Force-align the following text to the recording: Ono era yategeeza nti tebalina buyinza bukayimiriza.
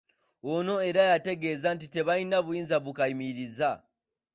Ono 0.55 0.73
era 0.89 1.01
yategeeza 1.11 1.67
nti 1.75 1.85
tebalina 1.93 2.37
buyinza 2.45 2.75
bukayimiriza. 2.85 3.71